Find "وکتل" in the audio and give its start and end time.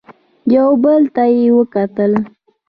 1.57-2.11